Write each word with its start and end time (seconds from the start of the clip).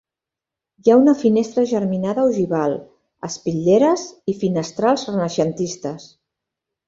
Hi 0.85 0.91
ha 0.91 0.95
una 1.01 1.13
finestra 1.19 1.65
germinada 1.71 2.23
ogival, 2.29 2.73
espitlleres 3.29 4.07
i 4.33 4.37
finestrals 4.45 5.05
renaixentistes. 5.13 6.09